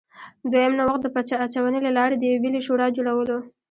[0.51, 3.37] دویم نوښت د پچه اچونې له لارې د یوې بلې شورا جوړول و